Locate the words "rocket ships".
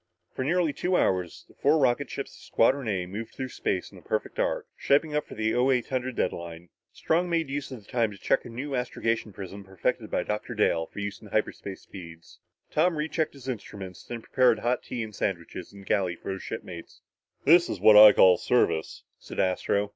1.77-2.31